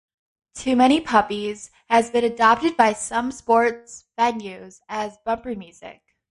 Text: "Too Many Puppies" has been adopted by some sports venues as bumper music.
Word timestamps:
"Too 0.55 0.75
Many 0.75 0.99
Puppies" 0.99 1.69
has 1.87 2.09
been 2.09 2.23
adopted 2.23 2.75
by 2.75 2.93
some 2.93 3.31
sports 3.31 4.05
venues 4.17 4.79
as 4.89 5.19
bumper 5.23 5.53
music. 5.55 6.01